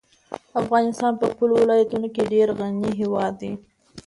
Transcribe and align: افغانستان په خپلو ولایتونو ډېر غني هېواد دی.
افغانستان 0.61 1.13
په 1.19 1.25
خپلو 1.31 1.53
ولایتونو 1.61 2.07
ډېر 2.33 2.47
غني 2.59 2.91
هېواد 3.01 3.33
دی. 3.41 3.53